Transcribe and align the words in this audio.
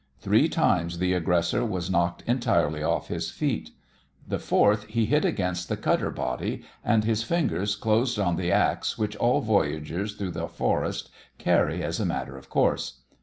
Three 0.19 0.49
times 0.49 0.97
the 0.97 1.13
aggressor 1.13 1.63
was 1.63 1.91
knocked 1.91 2.23
entirely 2.25 2.81
off 2.81 3.09
his 3.09 3.29
feet. 3.29 3.69
The 4.27 4.39
fourth 4.39 4.85
he 4.85 5.05
hit 5.05 5.23
against 5.23 5.69
the 5.69 5.77
cutter 5.77 6.09
body, 6.09 6.63
and 6.83 7.03
his 7.03 7.21
fingers 7.21 7.75
closed 7.75 8.17
on 8.17 8.35
the 8.35 8.51
axe 8.51 8.97
which 8.97 9.15
all 9.17 9.41
voyagers 9.41 10.15
through 10.15 10.31
the 10.31 10.47
forest 10.47 11.11
carry 11.37 11.83
as 11.83 11.99
a 11.99 12.05
matter 12.07 12.35
of 12.35 12.49
course. 12.49 13.01